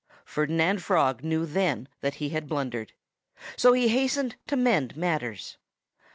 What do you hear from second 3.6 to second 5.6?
he hastened to mend matters.